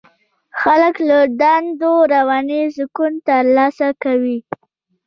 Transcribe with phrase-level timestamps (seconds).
[0.61, 4.37] خلک له دندو رواني سکون ترلاسه کوي.